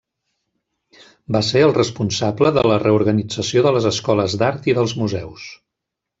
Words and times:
Va 1.35 1.41
ser 1.49 1.61
el 1.65 1.73
responsable 1.75 2.53
de 2.55 2.63
la 2.71 2.79
reorganització 2.85 3.65
de 3.67 3.75
les 3.77 3.89
escoles 3.93 4.39
d'art 4.43 4.73
i 4.73 4.77
dels 4.81 4.97
museus. 5.05 5.47